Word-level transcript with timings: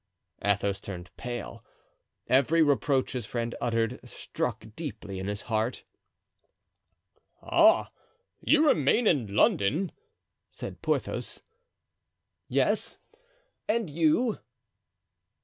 Athos 0.43 0.81
turned 0.81 1.15
pale. 1.15 1.63
Every 2.25 2.63
reproach 2.63 3.11
his 3.11 3.27
friend 3.27 3.53
uttered 3.61 3.99
struck 4.03 4.65
deeply 4.75 5.19
in 5.19 5.27
his 5.27 5.41
heart. 5.41 5.83
"Ah! 7.43 7.91
you 8.39 8.65
remain 8.65 9.05
in 9.05 9.27
London?" 9.35 9.91
said 10.49 10.81
Porthos. 10.81 11.43
"Yes. 12.47 12.97
And 13.69 13.91
you?" 13.91 14.39